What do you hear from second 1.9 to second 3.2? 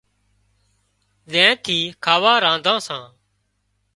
کاوا رانڌان سان